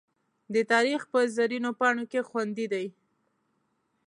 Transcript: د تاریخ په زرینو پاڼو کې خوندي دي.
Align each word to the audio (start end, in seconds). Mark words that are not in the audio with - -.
د 0.53 0.55
تاریخ 0.71 1.01
په 1.11 1.19
زرینو 1.35 1.71
پاڼو 1.79 2.03
کې 2.11 2.21
خوندي 2.29 2.67
دي. 2.73 2.85